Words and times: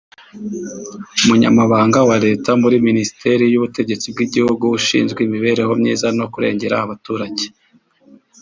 Umunyamabanga 1.23 1.99
wa 2.09 2.17
Leta 2.25 2.51
muri 2.61 2.75
Minisiteri 2.87 3.43
y’Ubutegetsi 3.47 4.05
bw’Igihugu 4.13 4.63
ushinzwe 4.77 5.19
imibereho 5.27 5.71
myiza 5.81 6.07
no 6.17 6.25
kurengera 6.33 6.75
abaturage 6.85 7.45